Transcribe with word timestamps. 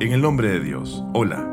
En 0.00 0.12
el 0.12 0.22
nombre 0.22 0.48
de 0.48 0.60
Dios, 0.60 1.04
hola. 1.12 1.46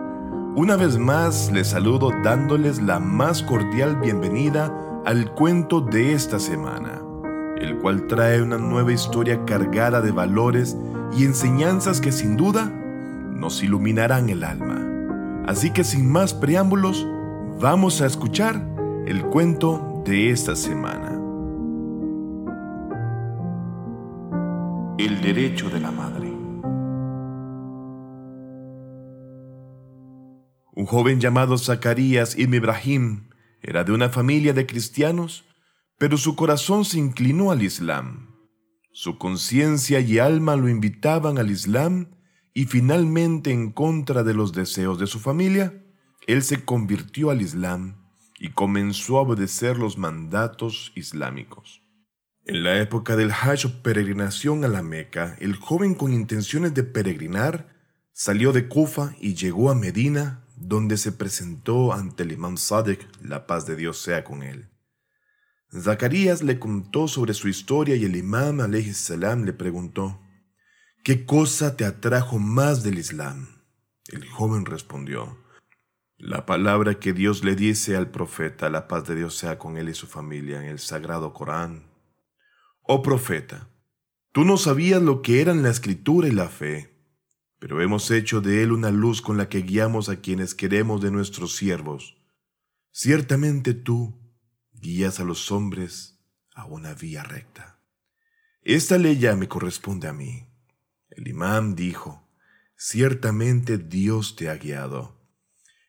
Una 0.56 0.78
vez 0.78 0.98
más 0.98 1.52
les 1.52 1.68
saludo 1.68 2.12
dándoles 2.24 2.82
la 2.82 2.98
más 2.98 3.44
cordial 3.44 3.98
bienvenida 3.98 4.74
al 5.06 5.34
cuento 5.34 5.82
de 5.82 6.14
esta 6.14 6.40
semana, 6.40 7.02
el 7.60 7.78
cual 7.80 8.08
trae 8.08 8.42
una 8.42 8.58
nueva 8.58 8.94
historia 8.94 9.44
cargada 9.44 10.00
de 10.00 10.12
valores 10.12 10.78
y 11.18 11.26
enseñanzas 11.26 12.00
que 12.00 12.14
sin 12.14 12.38
duda 12.38 12.72
nos 13.34 13.62
iluminarán 13.64 14.30
el 14.30 14.46
alma. 14.46 14.82
Así 15.46 15.72
que 15.72 15.84
sin 15.84 16.10
más 16.10 16.34
preámbulos, 16.34 17.06
vamos 17.60 18.02
a 18.02 18.06
escuchar 18.06 18.66
el 19.08 19.26
cuento 19.26 20.04
de 20.06 20.32
esta 20.32 20.56
semana. 20.56 21.20
El 24.98 25.20
derecho 25.20 25.70
de 25.70 25.82
la 25.82 25.92
madre. 25.92 26.27
Un 30.78 30.86
joven 30.86 31.20
llamado 31.20 31.58
Zacarías 31.58 32.38
Ibn 32.38 32.54
Ibrahim 32.54 33.30
era 33.64 33.84
de 33.84 33.94
una 33.94 34.10
familia 34.10 34.54
de 34.54 34.68
cristianos, 34.68 35.44
pero 35.98 36.18
su 36.18 36.36
corazón 36.36 36.86
se 36.86 37.00
inclinó 37.00 37.50
al 37.50 37.64
Islam. 37.64 38.36
Su 38.92 39.18
conciencia 39.18 40.02
y 40.02 40.20
alma 40.20 40.56
lo 40.56 40.70
invitaban 40.70 41.40
al 41.40 41.50
Islam 41.50 42.10
y 42.54 42.66
finalmente 42.66 43.52
en 43.52 43.72
contra 43.72 44.22
de 44.22 44.36
los 44.36 44.54
deseos 44.54 45.00
de 45.00 45.08
su 45.08 45.20
familia, 45.20 45.84
él 46.28 46.44
se 46.44 46.64
convirtió 46.64 47.32
al 47.32 47.42
Islam 47.42 47.96
y 48.38 48.52
comenzó 48.52 49.18
a 49.18 49.22
obedecer 49.22 49.80
los 49.80 49.98
mandatos 49.98 50.92
islámicos. 50.94 51.82
En 52.46 52.64
la 52.64 52.80
época 52.80 53.16
del 53.16 53.32
Hajj 53.32 53.66
o 53.66 53.82
peregrinación 53.82 54.64
a 54.64 54.68
la 54.68 54.84
Meca, 54.84 55.38
el 55.40 55.56
joven 55.56 55.96
con 55.96 56.14
intenciones 56.14 56.76
de 56.76 56.84
peregrinar 56.84 57.76
salió 58.14 58.54
de 58.54 58.68
Kufa 58.68 59.16
y 59.20 59.34
llegó 59.34 59.72
a 59.72 59.76
Medina, 59.76 60.44
donde 60.58 60.98
se 60.98 61.12
presentó 61.12 61.94
ante 61.94 62.24
el 62.24 62.32
imam 62.32 62.58
Sadek, 62.58 63.08
la 63.22 63.46
paz 63.46 63.66
de 63.66 63.76
Dios 63.76 64.02
sea 64.02 64.24
con 64.24 64.42
él. 64.44 64.70
Zacarías 65.72 66.42
le 66.42 66.60
contó 66.60 67.08
sobre 67.08 67.34
su 67.34 67.48
historia 67.48 67.96
y 67.96 68.06
el 68.06 68.16
imam 68.16 68.60
salam 68.94 69.44
le 69.44 69.54
preguntó, 69.54 70.20
¿Qué 71.04 71.26
cosa 71.26 71.78
te 71.78 71.86
atrajo 71.86 72.40
más 72.40 72.84
del 72.84 72.98
Islam? 72.98 73.48
El 74.08 74.28
joven 74.28 74.66
respondió, 74.66 75.38
la 76.18 76.48
palabra 76.48 77.00
que 77.00 77.14
Dios 77.14 77.44
le 77.44 77.56
dice 77.56 77.96
al 77.96 78.10
profeta, 78.10 78.70
la 78.70 78.88
paz 78.88 79.06
de 79.08 79.16
Dios 79.16 79.38
sea 79.38 79.60
con 79.60 79.78
él 79.78 79.90
y 79.90 79.94
su 79.94 80.08
familia, 80.08 80.60
en 80.60 80.70
el 80.70 80.80
sagrado 80.80 81.34
Corán. 81.34 81.84
Oh 82.82 83.04
profeta, 83.04 83.70
tú 84.32 84.44
no 84.44 84.58
sabías 84.58 85.02
lo 85.02 85.22
que 85.22 85.42
eran 85.42 85.62
la 85.62 85.70
escritura 85.70 86.28
y 86.28 86.32
la 86.32 86.48
fe 86.48 86.97
pero 87.60 87.82
hemos 87.82 88.12
hecho 88.12 88.42
de 88.42 88.64
él 88.64 88.72
una 88.72 88.92
luz 88.92 89.22
con 89.22 89.38
la 89.38 89.50
que 89.50 89.62
guiamos 89.62 90.10
a 90.10 90.22
quienes 90.22 90.54
queremos 90.54 91.02
de 91.02 91.12
nuestros 91.12 91.56
siervos. 91.56 92.18
Ciertamente 92.92 93.74
tú 93.74 94.20
guías 94.74 95.20
a 95.20 95.24
los 95.24 95.52
hombres 95.52 96.20
a 96.54 96.66
una 96.66 96.94
vía 96.94 97.24
recta. 97.24 97.82
Esta 98.62 98.98
ley 98.98 99.18
ya 99.18 99.36
me 99.36 99.48
corresponde 99.48 100.08
a 100.08 100.14
mí. 100.14 100.48
El 101.10 101.28
imán 101.28 101.76
dijo, 101.76 102.30
ciertamente 102.76 103.78
Dios 103.78 104.36
te 104.36 104.50
ha 104.50 104.56
guiado. 104.56 105.18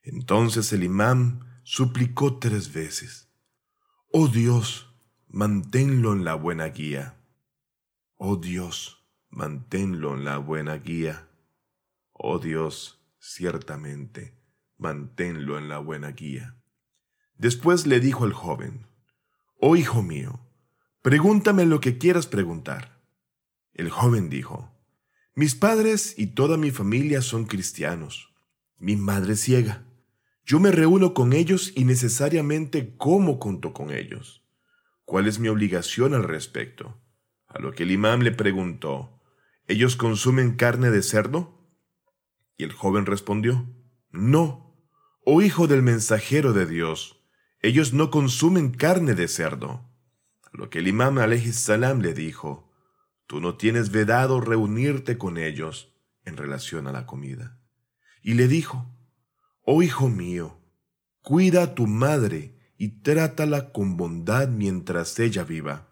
Entonces 0.03 0.73
el 0.73 0.85
imán 0.85 1.61
suplicó 1.65 2.39
tres 2.39 2.73
veces, 2.73 3.29
Oh 4.11 4.29
Dios, 4.29 4.95
manténlo 5.27 6.15
en 6.15 6.25
la 6.25 6.35
buena 6.35 6.67
guía. 6.69 7.21
Oh 8.17 8.37
Dios, 8.37 9.07
manténlo 9.29 10.15
en 10.15 10.25
la 10.25 10.39
buena 10.39 10.77
guía. 10.77 11.28
Oh 12.21 12.41
Dios, 12.41 13.01
ciertamente, 13.21 14.37
manténlo 14.77 15.57
en 15.57 15.69
la 15.69 15.79
buena 15.79 16.11
guía. 16.11 16.57
Después 17.37 17.87
le 17.87 18.01
dijo 18.01 18.27
el 18.27 18.33
joven, 18.33 18.89
Oh 19.61 19.77
hijo 19.77 20.03
mío, 20.03 20.41
pregúntame 21.01 21.65
lo 21.65 21.79
que 21.79 21.97
quieras 21.97 22.27
preguntar. 22.27 23.01
El 23.73 23.89
joven 23.89 24.29
dijo, 24.29 24.73
Mis 25.37 25.55
padres 25.55 26.19
y 26.19 26.27
toda 26.27 26.57
mi 26.57 26.73
familia 26.73 27.23
son 27.23 27.45
cristianos. 27.45 28.35
Mi 28.79 28.97
madre 28.97 29.35
es 29.35 29.41
ciega. 29.41 29.85
Yo 30.45 30.59
me 30.59 30.73
reúno 30.73 31.15
con 31.15 31.33
ellos 31.33 31.73
y 31.77 31.85
necesariamente 31.85 32.97
como 32.97 33.39
conto 33.39 33.73
con 33.73 33.93
ellos. 33.93 34.45
¿Cuál 35.05 35.29
es 35.29 35.39
mi 35.39 35.47
obligación 35.47 36.15
al 36.15 36.25
respecto? 36.25 37.01
A 37.47 37.61
lo 37.61 37.71
que 37.71 37.85
el 37.85 37.93
imán 37.93 38.25
le 38.25 38.33
preguntó, 38.33 39.23
¿ellos 39.69 39.95
consumen 39.95 40.57
carne 40.57 40.91
de 40.91 41.03
cerdo? 41.05 41.58
Y 42.59 42.65
el 42.65 42.73
joven 42.73 43.07
respondió, 43.07 43.67
No, 44.11 44.77
oh 45.25 45.41
hijo 45.41 45.67
del 45.67 45.83
mensajero 45.83 46.53
de 46.53 46.67
Dios, 46.67 47.25
ellos 47.61 47.95
no 47.95 48.11
consumen 48.11 48.73
carne 48.73 49.15
de 49.15 49.29
cerdo. 49.29 49.89
Lo 50.53 50.69
que 50.69 50.81
el 50.81 50.89
imam 50.89 51.19
salam 51.53 52.01
le 52.01 52.13
dijo, 52.13 52.71
Tú 53.27 53.41
no 53.41 53.57
tienes 53.57 53.91
vedado 53.91 54.41
reunirte 54.41 55.17
con 55.17 55.39
ellos 55.39 55.95
en 56.25 56.37
relación 56.37 56.87
a 56.89 56.93
la 56.93 57.07
comida. 57.07 57.61
Y 58.23 58.35
le 58.35 58.49
dijo, 58.49 58.87
Oh 59.63 59.83
hijo 59.83 60.09
mío, 60.09 60.59
cuida 61.23 61.63
a 61.63 61.75
tu 61.75 61.87
madre 61.87 62.59
y 62.77 63.03
trátala 63.03 63.71
con 63.71 63.97
bondad 63.97 64.49
mientras 64.49 65.19
ella 65.19 65.45
viva, 65.45 65.89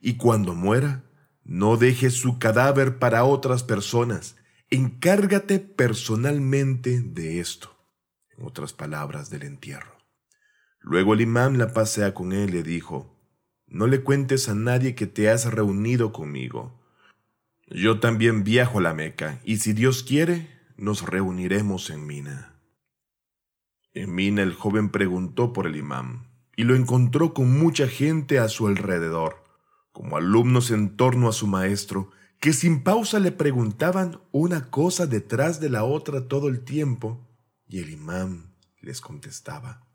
y 0.00 0.16
cuando 0.16 0.54
muera, 0.54 1.04
no 1.44 1.76
dejes 1.76 2.14
su 2.14 2.38
cadáver 2.38 2.98
para 2.98 3.24
otras 3.24 3.62
personas, 3.62 4.36
encárgate 4.70 5.58
personalmente 5.58 7.00
de 7.00 7.40
esto. 7.40 7.74
En 8.36 8.44
otras 8.44 8.72
palabras, 8.72 9.30
del 9.30 9.42
entierro. 9.42 9.96
Luego 10.80 11.14
el 11.14 11.20
imán 11.20 11.58
la 11.58 11.72
pasea 11.72 12.14
con 12.14 12.32
él 12.32 12.50
y 12.50 12.52
le 12.52 12.62
dijo, 12.62 13.18
no 13.66 13.86
le 13.86 14.02
cuentes 14.02 14.48
a 14.48 14.54
nadie 14.54 14.94
que 14.94 15.06
te 15.06 15.28
has 15.28 15.52
reunido 15.52 16.12
conmigo. 16.12 16.80
Yo 17.66 18.00
también 18.00 18.44
viajo 18.44 18.78
a 18.78 18.82
la 18.82 18.94
Meca, 18.94 19.40
y 19.44 19.58
si 19.58 19.74
Dios 19.74 20.02
quiere, 20.02 20.48
nos 20.76 21.02
reuniremos 21.02 21.90
en 21.90 22.06
Mina. 22.06 22.54
En 23.92 24.14
Mina 24.14 24.42
el 24.42 24.54
joven 24.54 24.90
preguntó 24.90 25.52
por 25.52 25.66
el 25.66 25.76
imán, 25.76 26.28
y 26.56 26.64
lo 26.64 26.74
encontró 26.74 27.34
con 27.34 27.58
mucha 27.58 27.88
gente 27.88 28.38
a 28.38 28.48
su 28.48 28.66
alrededor, 28.66 29.44
como 29.92 30.16
alumnos 30.16 30.70
en 30.70 30.96
torno 30.96 31.28
a 31.28 31.32
su 31.32 31.46
maestro, 31.46 32.10
que 32.40 32.52
sin 32.52 32.82
pausa 32.82 33.18
le 33.18 33.32
preguntaban 33.32 34.20
una 34.30 34.70
cosa 34.70 35.06
detrás 35.06 35.60
de 35.60 35.70
la 35.70 35.84
otra 35.84 36.28
todo 36.28 36.48
el 36.48 36.64
tiempo, 36.64 37.26
y 37.66 37.80
el 37.80 37.90
imán 37.90 38.54
les 38.80 39.00
contestaba. 39.00 39.86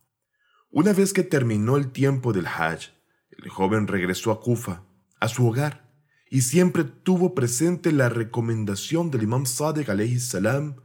Una 0.70 0.92
vez 0.92 1.14
que 1.14 1.24
terminó 1.24 1.78
el 1.78 1.92
tiempo 1.92 2.34
del 2.34 2.48
Hajj, 2.48 2.90
el 3.30 3.50
joven 3.50 3.88
regresó 3.88 4.32
a 4.32 4.42
Kufa, 4.42 4.84
a 5.20 5.28
su 5.28 5.48
hogar, 5.48 5.90
y 6.30 6.42
siempre 6.42 6.84
tuvo 6.84 7.34
presente 7.34 7.92
la 7.92 8.10
recomendación 8.10 9.12
del 9.12 9.24
imam 9.24 9.46
Sadek 9.46 9.90
alayhi 9.90 10.20
salam, 10.20 10.78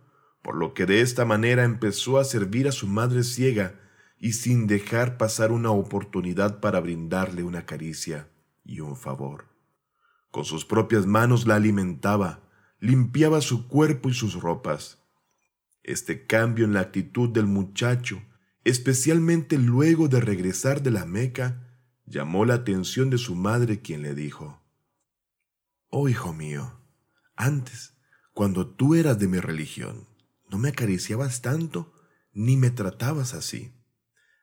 por 0.42 0.56
lo 0.56 0.74
que 0.74 0.86
de 0.86 1.00
esta 1.00 1.24
manera 1.24 1.64
empezó 1.64 2.18
a 2.18 2.24
servir 2.24 2.68
a 2.68 2.72
su 2.72 2.86
madre 2.86 3.24
ciega 3.24 3.80
y 4.18 4.34
sin 4.34 4.66
dejar 4.66 5.16
pasar 5.16 5.52
una 5.52 5.70
oportunidad 5.70 6.60
para 6.60 6.80
brindarle 6.80 7.42
una 7.42 7.66
caricia 7.66 8.28
y 8.64 8.80
un 8.80 8.96
favor. 8.96 9.46
Con 10.38 10.44
sus 10.44 10.64
propias 10.64 11.04
manos 11.04 11.48
la 11.48 11.56
alimentaba, 11.56 12.48
limpiaba 12.78 13.40
su 13.40 13.66
cuerpo 13.66 14.08
y 14.08 14.14
sus 14.14 14.34
ropas. 14.34 15.02
Este 15.82 16.28
cambio 16.28 16.64
en 16.64 16.74
la 16.74 16.78
actitud 16.78 17.28
del 17.28 17.46
muchacho, 17.46 18.22
especialmente 18.62 19.58
luego 19.58 20.06
de 20.06 20.20
regresar 20.20 20.80
de 20.80 20.92
la 20.92 21.06
Meca, 21.06 21.66
llamó 22.06 22.44
la 22.44 22.54
atención 22.54 23.10
de 23.10 23.18
su 23.18 23.34
madre 23.34 23.80
quien 23.80 24.02
le 24.02 24.14
dijo, 24.14 24.62
Oh 25.88 26.08
hijo 26.08 26.32
mío, 26.32 26.78
antes, 27.34 27.94
cuando 28.32 28.68
tú 28.68 28.94
eras 28.94 29.18
de 29.18 29.26
mi 29.26 29.40
religión, 29.40 30.06
no 30.48 30.56
me 30.56 30.68
acariciabas 30.68 31.42
tanto 31.42 31.92
ni 32.32 32.56
me 32.56 32.70
tratabas 32.70 33.34
así. 33.34 33.74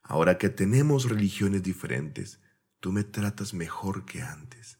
Ahora 0.04 0.38
que 0.38 0.50
tenemos 0.50 1.10
religiones 1.10 1.64
diferentes, 1.64 2.42
tú 2.82 2.92
me 2.92 3.06
tratas 3.06 3.54
mejor 3.54 4.04
que 4.04 4.22
antes. 4.22 4.78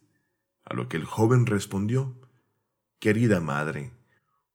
A 0.66 0.74
lo 0.74 0.90
que 0.90 0.98
el 0.98 1.06
joven 1.06 1.46
respondió, 1.46 2.20
Querida 3.00 3.40
madre, 3.40 3.94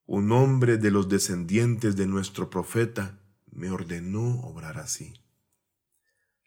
un 0.05 0.31
hombre 0.33 0.77
de 0.77 0.91
los 0.91 1.07
descendientes 1.07 1.95
de 1.95 2.05
nuestro 2.05 2.49
profeta 2.49 3.19
me 3.49 3.71
ordenó 3.71 4.41
obrar 4.41 4.77
así. 4.77 5.13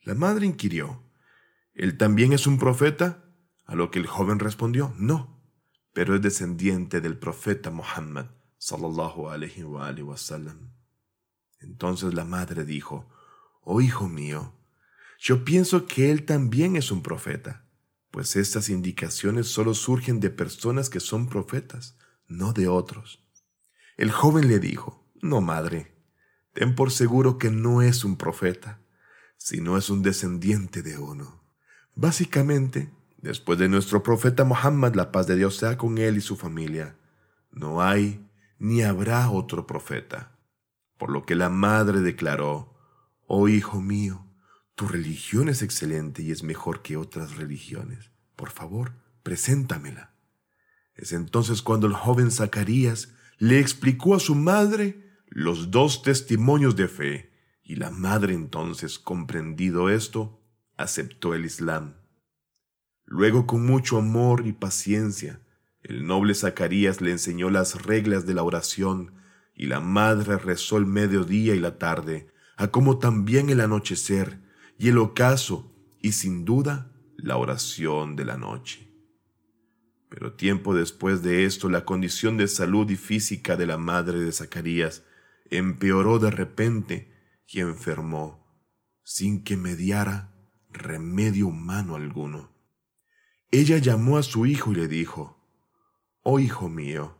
La 0.03 0.15
madre 0.15 0.45
inquirió, 0.45 1.03
¿Él 1.73 1.97
también 1.97 2.35
es 2.35 2.47
un 2.47 2.59
profeta? 2.59 3.25
A 3.65 3.75
lo 3.75 3.91
que 3.91 3.99
el 3.99 4.07
joven 4.07 4.39
respondió, 4.39 4.93
no, 4.99 5.41
pero 5.95 6.15
es 6.15 6.21
descendiente 6.21 7.01
del 7.01 7.17
profeta 7.17 7.71
Muhammad, 7.71 8.27
sallallahu 8.59 9.31
alaihi 9.31 9.63
wa, 9.63 10.19
sallam. 10.19 10.75
Entonces 11.59 12.13
la 12.13 12.27
madre 12.27 12.67
dijo, 12.67 13.11
Oh 13.63 13.81
hijo 13.81 14.09
mío, 14.09 14.53
yo 15.19 15.43
pienso 15.43 15.87
que 15.87 16.11
él 16.11 16.27
también 16.27 16.77
es 16.77 16.91
un 16.91 17.03
profeta 17.03 17.64
pues 18.15 18.37
estas 18.37 18.69
indicaciones 18.69 19.49
solo 19.49 19.75
surgen 19.75 20.21
de 20.21 20.31
personas 20.31 20.89
que 20.89 21.01
son 21.01 21.29
profetas, 21.29 21.99
no 22.29 22.53
de 22.53 22.69
otros. 22.69 23.27
El 23.97 24.13
joven 24.13 24.47
le 24.47 24.61
dijo, 24.61 25.05
No, 25.21 25.41
madre, 25.41 25.97
ten 26.53 26.77
por 26.77 26.93
seguro 26.93 27.39
que 27.39 27.51
no 27.51 27.83
es 27.83 28.05
un 28.05 28.17
profeta, 28.17 28.79
sino 29.37 29.77
es 29.77 29.91
un 29.91 30.03
descendiente 30.03 30.81
de 30.81 30.97
uno. 30.97 31.43
Básicamente, 31.97 32.93
después 33.17 33.59
de 33.59 33.69
nuestro 33.69 34.05
profeta 34.05 34.45
Muhammad, 34.45 34.95
la 34.95 35.11
paz 35.11 35.27
de 35.27 35.35
Dios 35.35 35.57
sea 35.57 35.77
con 35.77 35.99
él 35.99 36.17
y 36.17 36.21
su 36.21 36.37
familia, 36.37 36.97
no 37.51 37.83
hay 37.83 38.25
ni 38.61 38.83
habrá 38.83 39.29
otro 39.29 39.67
profeta. 39.67 40.39
Por 40.99 41.11
lo 41.11 41.27
que 41.27 41.35
la 41.35 41.49
madre 41.49 41.99
declaró, 41.99 42.77
Oh 43.27 43.49
hijo 43.49 43.81
mío, 43.81 44.24
tu 44.75 44.89
religión 44.89 45.49
es 45.49 45.63
excelente 45.63 46.23
y 46.23 46.31
es 46.33 46.43
mejor 46.43 46.83
que 46.83 46.97
otras 46.97 47.37
religiones. 47.37 48.11
Por 48.35 48.51
favor, 48.51 48.93
preséntamela. 49.23 50.15
Es 50.95 51.13
entonces 51.13 51.63
cuando 51.63 51.87
el 51.87 51.95
joven 51.95 52.31
Zacarías 52.31 53.13
le 53.39 53.61
explicó 53.61 54.15
a 54.15 54.21
su 54.21 54.35
madre 54.35 55.05
los 55.27 55.71
dos 55.71 56.03
testimonios 56.03 56.77
de 56.77 56.89
fe, 56.89 57.33
y 57.63 57.77
la 57.77 57.91
madre 57.91 58.35
entonces, 58.35 58.99
comprendido 58.99 59.89
esto, 59.89 60.41
aceptó 60.77 61.35
el 61.35 61.45
Islam. 61.45 61.95
Luego, 63.07 63.47
con 63.47 63.65
mucho 63.65 63.99
amor 63.99 64.47
y 64.47 64.53
paciencia, 64.53 65.41
el 65.83 66.07
noble 66.07 66.35
Zacarías 66.35 67.01
le 67.01 67.11
enseñó 67.11 67.51
las 67.51 67.83
reglas 67.83 68.27
de 68.27 68.35
la 68.35 68.43
oración, 68.43 69.15
y 69.55 69.67
la 69.67 69.81
madre 69.81 70.37
rezó 70.37 70.77
el 70.77 70.87
mediodía 70.87 71.55
y 71.55 71.61
la 71.61 71.79
tarde, 71.79 72.29
a 72.57 72.69
como 72.69 72.99
también 72.99 73.51
el 73.51 73.61
anochecer 73.61 74.41
y 74.79 74.89
el 74.89 74.99
ocaso, 74.99 75.71
y 76.01 76.13
sin 76.13 76.45
duda 76.45 76.93
la 77.17 77.37
oración 77.37 78.17
de 78.17 78.25
la 78.25 78.37
noche. 78.37 78.89
Pero 80.09 80.35
tiempo 80.35 80.75
después 80.75 81.23
de 81.23 81.45
esto, 81.45 81.69
la 81.69 81.85
condición 81.85 82.37
de 82.37 82.47
salud 82.47 82.89
y 82.91 82.97
física 82.97 83.57
de 83.57 83.67
la 83.67 83.79
madre 83.79 84.21
de 84.21 84.31
Zacarías 84.33 85.03
empeoró 85.51 86.19
de 86.19 86.31
repente 86.31 87.13
y 87.47 87.61
enfermó, 87.61 88.45
sin 89.03 89.43
que 89.43 89.57
mediara 89.57 90.33
remedio 90.71 91.49
humano 91.49 91.95
alguno. 91.95 92.53
Ella 93.51 93.79
llamó 93.79 94.19
a 94.19 94.23
su 94.23 94.47
hijo 94.47 94.73
y 94.73 94.77
le 94.77 94.89
dijo, 94.89 95.41
Oh 96.23 96.39
hijo 96.41 96.69
mío, 96.69 97.17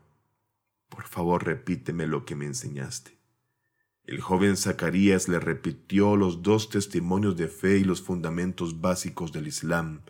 por 0.89 1.03
favor 1.05 1.45
repíteme 1.45 2.07
lo 2.07 2.25
que 2.25 2.35
me 2.35 2.45
enseñaste. 2.45 3.14
El 4.05 4.21
joven 4.21 4.55
Zacarías 4.55 5.27
le 5.27 5.39
repitió 5.39 6.15
los 6.15 6.43
dos 6.43 6.69
testimonios 6.69 7.35
de 7.37 7.47
fe 7.47 7.79
y 7.79 7.83
los 7.83 8.01
fundamentos 8.01 8.79
básicos 8.79 9.31
del 9.31 9.47
Islam, 9.47 10.03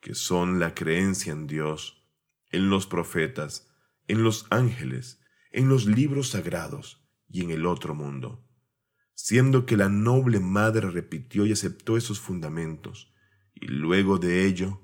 que 0.00 0.14
son 0.14 0.60
la 0.60 0.74
creencia 0.74 1.32
en 1.32 1.46
Dios, 1.46 2.06
en 2.50 2.68
los 2.68 2.86
profetas, 2.86 3.70
en 4.08 4.22
los 4.22 4.46
ángeles, 4.50 5.22
en 5.52 5.68
los 5.68 5.86
libros 5.86 6.30
sagrados 6.30 7.08
y 7.28 7.42
en 7.42 7.50
el 7.50 7.64
otro 7.64 7.94
mundo. 7.94 8.46
Siendo 9.14 9.64
que 9.64 9.76
la 9.76 9.88
noble 9.88 10.40
madre 10.40 10.90
repitió 10.90 11.46
y 11.46 11.52
aceptó 11.52 11.96
esos 11.96 12.20
fundamentos, 12.20 13.14
y 13.54 13.66
luego 13.66 14.18
de 14.18 14.46
ello, 14.46 14.82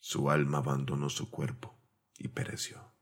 su 0.00 0.30
alma 0.30 0.58
abandonó 0.58 1.08
su 1.08 1.30
cuerpo 1.30 1.78
y 2.18 2.28
pereció. 2.28 2.94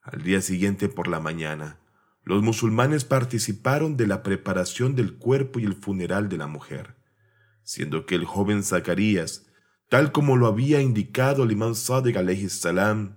Al 0.00 0.22
día 0.22 0.40
siguiente 0.40 0.88
por 0.88 1.08
la 1.08 1.20
mañana, 1.20 1.78
los 2.24 2.42
musulmanes 2.42 3.04
participaron 3.04 3.96
de 3.96 4.06
la 4.06 4.22
preparación 4.22 4.94
del 4.94 5.16
cuerpo 5.16 5.58
y 5.60 5.64
el 5.64 5.74
funeral 5.74 6.28
de 6.28 6.38
la 6.38 6.46
mujer, 6.46 6.96
siendo 7.62 8.06
que 8.06 8.14
el 8.14 8.24
joven 8.24 8.62
Zacarías, 8.62 9.46
tal 9.88 10.10
como 10.10 10.36
lo 10.36 10.46
había 10.46 10.80
indicado 10.80 11.44
el 11.44 11.52
imán 11.52 11.74
Sadegh 11.74 12.48
salam, 12.48 13.16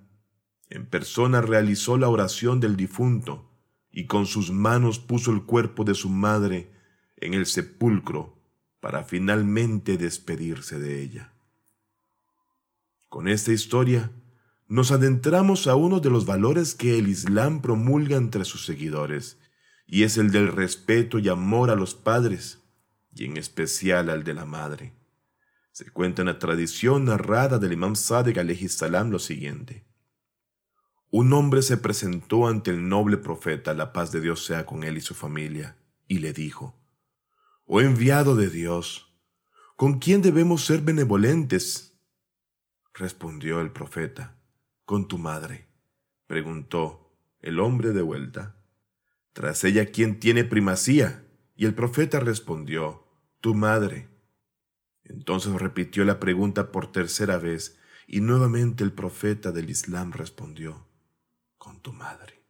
en 0.70 0.86
persona 0.86 1.42
realizó 1.42 1.98
la 1.98 2.10
oración 2.10 2.60
del 2.60 2.76
difunto 2.76 3.50
y 3.90 4.06
con 4.06 4.26
sus 4.26 4.52
manos 4.52 5.00
puso 5.00 5.32
el 5.32 5.44
cuerpo 5.44 5.86
de 5.86 5.96
su 5.96 6.10
madre 6.10 6.72
en 7.16 7.34
el 7.34 7.46
sepulcro 7.46 8.38
para 8.82 9.04
finalmente 9.04 9.98
despedirse 9.98 10.80
de 10.80 11.02
ella. 11.02 11.34
Con 13.08 13.30
esta 13.30 13.54
historia, 13.54 14.12
nos 14.68 14.92
adentramos 14.92 15.68
a 15.68 15.76
uno 15.76 16.00
de 16.00 16.10
los 16.10 16.26
valores 16.26 16.76
que 16.76 16.98
el 16.98 17.08
Islam 17.08 17.62
promulga 17.62 18.18
entre 18.18 18.44
sus 18.44 18.66
seguidores, 18.66 19.38
y 19.86 20.04
es 20.04 20.18
el 20.18 20.32
del 20.32 20.50
respeto 20.50 21.20
y 21.20 21.30
amor 21.30 21.70
a 21.70 21.76
los 21.76 21.96
padres, 21.96 22.60
y 23.14 23.26
en 23.26 23.38
especial 23.38 24.10
al 24.10 24.24
de 24.24 24.34
la 24.34 24.46
madre. 24.46 24.94
Se 25.72 25.90
cuenta 25.90 26.22
en 26.22 26.26
la 26.26 26.40
tradición 26.40 27.06
narrada 27.06 27.60
del 27.60 27.74
Imam 27.74 27.96
Sadegh 27.96 28.70
salam 28.70 29.10
lo 29.10 29.20
siguiente. 29.20 29.86
Un 31.10 31.32
hombre 31.32 31.62
se 31.62 31.78
presentó 31.78 32.48
ante 32.48 32.72
el 32.72 32.90
noble 32.90 33.16
profeta, 33.18 33.74
la 33.74 33.94
paz 33.94 34.12
de 34.12 34.20
Dios 34.20 34.44
sea 34.44 34.66
con 34.66 34.84
él 34.84 34.98
y 34.98 35.02
su 35.02 35.16
familia, 35.16 35.78
y 36.08 36.20
le 36.20 36.34
dijo, 36.34 36.76
Oh 37.66 37.80
enviado 37.80 38.36
de 38.36 38.50
Dios, 38.50 39.14
¿con 39.78 40.00
quién 40.00 40.22
debemos 40.22 40.66
ser 40.66 40.82
benevolentes? 40.82 41.98
Respondió 42.94 43.62
el 43.62 43.72
profeta, 43.72 44.37
con 44.88 45.10
tu 45.10 45.18
madre? 45.18 45.68
preguntó 46.28 47.12
el 47.42 47.60
hombre 47.60 47.92
de 47.92 48.02
vuelta. 48.02 48.56
Tras 49.34 49.66
ella, 49.66 49.92
¿quién 49.92 50.18
tiene 50.18 50.46
primacía? 50.46 51.26
Y 51.58 51.66
el 51.66 51.76
profeta 51.76 52.22
respondió, 52.22 53.06
tu 53.42 53.54
madre. 53.54 54.08
Entonces 55.04 55.52
repitió 55.52 56.06
la 56.06 56.22
pregunta 56.22 56.72
por 56.72 56.90
tercera 56.90 57.38
vez, 57.38 57.78
y 58.08 58.22
nuevamente 58.22 58.86
el 58.86 58.94
profeta 58.94 59.52
del 59.52 59.70
Islam 59.70 60.14
respondió, 60.14 60.88
con 61.58 61.82
tu 61.82 61.92
madre. 61.92 62.42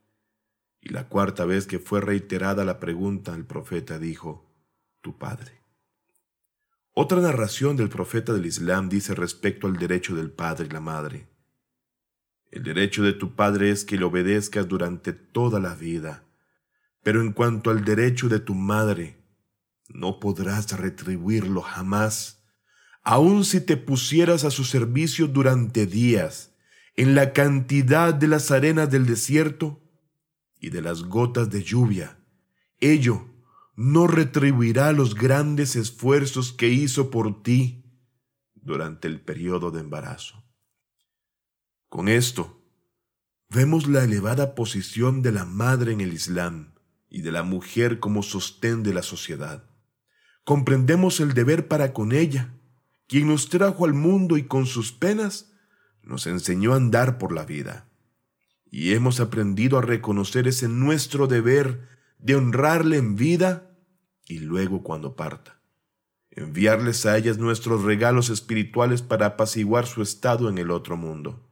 Y 0.79 0.89
la 0.89 1.09
cuarta 1.09 1.43
vez 1.43 1.65
que 1.65 1.79
fue 1.79 2.01
reiterada 2.01 2.63
la 2.63 2.79
pregunta, 2.79 3.33
el 3.33 3.45
profeta 3.45 3.97
dijo, 3.97 4.45
tu 5.01 5.17
padre. 5.17 5.63
Otra 6.93 7.19
narración 7.19 7.77
del 7.77 7.89
profeta 7.89 8.31
del 8.31 8.45
Islam 8.45 8.89
dice 8.89 9.15
respecto 9.15 9.65
al 9.65 9.77
derecho 9.77 10.15
del 10.15 10.29
padre 10.29 10.67
y 10.67 10.69
la 10.69 10.81
madre. 10.81 11.36
El 12.49 12.63
derecho 12.63 13.03
de 13.03 13.13
tu 13.13 13.35
padre 13.35 13.71
es 13.71 13.83
que 13.83 13.97
le 13.97 14.05
obedezcas 14.05 14.67
durante 14.67 15.13
toda 15.13 15.59
la 15.59 15.75
vida, 15.75 16.23
pero 17.03 17.21
en 17.21 17.33
cuanto 17.33 17.69
al 17.69 17.83
derecho 17.83 18.29
de 18.29 18.39
tu 18.39 18.55
madre, 18.55 19.17
no 19.89 20.19
podrás 20.19 20.71
retribuirlo 20.77 21.61
jamás, 21.61 22.43
aun 23.03 23.45
si 23.45 23.61
te 23.61 23.77
pusieras 23.77 24.43
a 24.43 24.51
su 24.51 24.63
servicio 24.63 25.27
durante 25.27 25.85
días, 25.85 26.53
en 26.95 27.15
la 27.15 27.31
cantidad 27.31 28.13
de 28.13 28.27
las 28.27 28.51
arenas 28.51 28.89
del 28.89 29.05
desierto 29.05 29.81
y 30.59 30.69
de 30.69 30.81
las 30.81 31.03
gotas 31.03 31.49
de 31.49 31.63
lluvia. 31.63 32.17
Ello 32.79 33.27
no 33.75 34.07
retribuirá 34.07 34.91
los 34.91 35.13
grandes 35.13 35.75
esfuerzos 35.75 36.51
que 36.51 36.69
hizo 36.69 37.11
por 37.11 37.43
ti 37.43 37.85
durante 38.55 39.07
el 39.07 39.21
periodo 39.21 39.69
de 39.69 39.81
embarazo. 39.81 40.43
Con 41.89 42.09
esto, 42.09 42.61
vemos 43.49 43.87
la 43.87 44.03
elevada 44.03 44.55
posición 44.55 45.21
de 45.21 45.31
la 45.31 45.45
madre 45.45 45.93
en 45.93 46.01
el 46.01 46.13
Islam 46.13 46.73
y 47.09 47.21
de 47.21 47.31
la 47.31 47.43
mujer 47.43 47.99
como 47.99 48.23
sostén 48.23 48.83
de 48.83 48.93
la 48.93 49.03
sociedad. 49.03 49.63
Comprendemos 50.43 51.21
el 51.21 51.33
deber 51.33 51.69
para 51.69 51.93
con 51.93 52.11
ella, 52.11 52.53
quien 53.07 53.27
nos 53.27 53.47
trajo 53.47 53.85
al 53.85 53.93
mundo 53.93 54.37
y 54.37 54.43
con 54.43 54.65
sus 54.65 54.91
penas 54.91 55.53
nos 56.03 56.27
enseñó 56.27 56.73
a 56.73 56.75
andar 56.75 57.17
por 57.17 57.31
la 57.31 57.45
vida. 57.45 57.87
Y 58.69 58.91
hemos 58.93 59.21
aprendido 59.21 59.77
a 59.77 59.81
reconocer 59.81 60.45
ese 60.47 60.67
nuestro 60.67 61.27
deber 61.27 61.87
de 62.19 62.35
honrarle 62.35 62.97
en 62.97 63.15
vida 63.15 63.71
y 64.25 64.39
luego 64.39 64.83
cuando 64.83 65.15
parta. 65.15 65.61
Enviarles 66.31 67.05
a 67.05 67.17
ellas 67.17 67.37
nuestros 67.37 67.83
regalos 67.83 68.29
espirituales 68.29 69.01
para 69.01 69.25
apaciguar 69.25 69.87
su 69.87 70.01
estado 70.01 70.49
en 70.49 70.57
el 70.57 70.69
otro 70.69 70.97
mundo. 70.97 71.46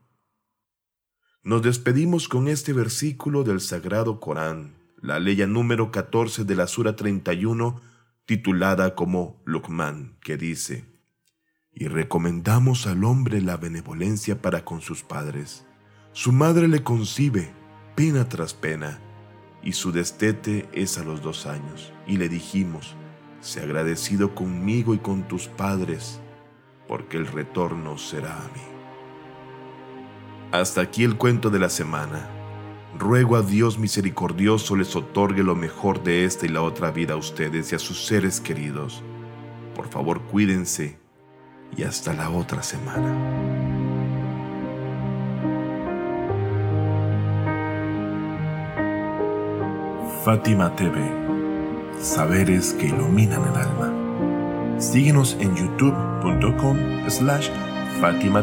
Nos 1.46 1.62
despedimos 1.62 2.28
con 2.28 2.48
este 2.48 2.72
versículo 2.72 3.44
del 3.44 3.60
Sagrado 3.60 4.18
Corán, 4.18 4.74
la 5.00 5.20
ley 5.20 5.46
número 5.46 5.92
14 5.92 6.42
de 6.44 6.56
la 6.56 6.66
Sura 6.66 6.96
31, 6.96 7.80
titulada 8.24 8.96
como 8.96 9.40
Luqman, 9.44 10.16
que 10.22 10.36
dice, 10.36 10.86
Y 11.72 11.86
recomendamos 11.86 12.88
al 12.88 13.04
hombre 13.04 13.40
la 13.40 13.58
benevolencia 13.58 14.42
para 14.42 14.64
con 14.64 14.80
sus 14.80 15.04
padres. 15.04 15.64
Su 16.10 16.32
madre 16.32 16.66
le 16.66 16.82
concibe, 16.82 17.52
pena 17.94 18.28
tras 18.28 18.52
pena, 18.52 18.98
y 19.62 19.74
su 19.74 19.92
destete 19.92 20.68
es 20.72 20.98
a 20.98 21.04
los 21.04 21.22
dos 21.22 21.46
años. 21.46 21.92
Y 22.08 22.16
le 22.16 22.28
dijimos, 22.28 22.96
Sé 23.40 23.60
agradecido 23.60 24.34
conmigo 24.34 24.94
y 24.94 24.98
con 24.98 25.28
tus 25.28 25.46
padres, 25.46 26.20
porque 26.88 27.18
el 27.18 27.28
retorno 27.28 27.98
será 27.98 28.36
a 28.36 28.48
mí. 28.48 28.75
Hasta 30.60 30.80
aquí 30.80 31.04
el 31.04 31.18
cuento 31.18 31.50
de 31.50 31.58
la 31.58 31.68
semana. 31.68 32.30
Ruego 32.98 33.36
a 33.36 33.42
Dios 33.42 33.78
misericordioso 33.78 34.74
les 34.74 34.96
otorgue 34.96 35.42
lo 35.42 35.54
mejor 35.54 36.02
de 36.02 36.24
esta 36.24 36.46
y 36.46 36.48
la 36.48 36.62
otra 36.62 36.90
vida 36.90 37.12
a 37.12 37.18
ustedes 37.18 37.72
y 37.72 37.74
a 37.74 37.78
sus 37.78 38.06
seres 38.06 38.40
queridos. 38.40 39.02
Por 39.74 39.86
favor, 39.88 40.22
cuídense 40.22 40.98
y 41.76 41.82
hasta 41.82 42.14
la 42.14 42.30
otra 42.30 42.62
semana. 42.62 43.14
Fátima 50.24 50.74
TV, 50.74 50.98
saberes 52.00 52.72
que 52.72 52.86
iluminan 52.86 53.42
el 53.42 53.56
alma. 53.56 54.80
Síguenos 54.80 55.36
en 55.38 55.54
youtube.com 55.54 56.78
slash 57.10 57.50
Fátima 58.00 58.42